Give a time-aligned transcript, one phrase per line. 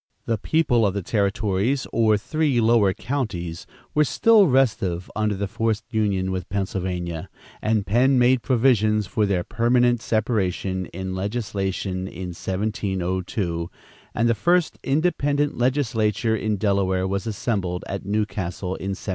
[0.25, 5.93] The people of the territories or three lower counties were still restive under the forced
[5.93, 7.29] union with Pennsylvania,
[7.61, 13.69] and Penn made provisions for their permanent separation in legislation, in 1702,
[14.15, 19.09] and the first independent legislature in Delaware was assembled at New Castle in 1703.